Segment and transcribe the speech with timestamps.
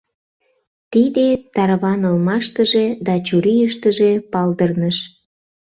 [0.91, 4.97] Тиде тарванылмаштыже да чурийыштыже палдырныш.